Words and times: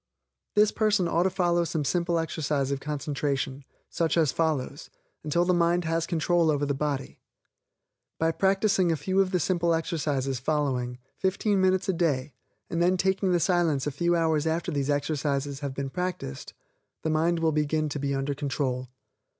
This 0.55 0.71
person 0.71 1.07
ought 1.07 1.21
to 1.29 1.29
follow 1.29 1.63
some 1.63 1.85
simple 1.85 2.17
exercise 2.17 2.71
of 2.71 2.79
concentration, 2.79 3.63
such 3.87 4.17
as 4.17 4.31
given 4.31 4.57
below, 4.67 4.71
until 5.23 5.45
the 5.45 5.53
mind 5.53 5.85
has 5.85 6.07
control 6.07 6.49
over 6.49 6.65
the 6.65 6.73
body. 6.73 7.19
By 8.17 8.31
practicing 8.31 8.91
a 8.91 8.95
few 8.95 9.21
of 9.21 9.29
the 9.29 9.39
simple 9.39 9.75
exercises 9.75 10.39
given 10.39 10.69
below, 10.73 10.95
fifteen 11.19 11.61
minutes 11.61 11.87
a 11.87 11.93
day, 11.93 12.33
and 12.67 12.81
then 12.81 12.97
taking 12.97 13.31
the 13.31 13.39
Silence 13.39 13.85
a 13.85 13.91
few 13.91 14.15
hours 14.15 14.47
after 14.47 14.71
these 14.71 14.89
exercises 14.89 15.59
have 15.59 15.75
been 15.75 15.91
practiced, 15.91 16.55
the 17.03 17.11
mind 17.11 17.37
will 17.37 17.51
begin 17.51 17.87
to 17.89 17.99
be 17.99 18.15
under 18.15 18.33
control. 18.33 18.89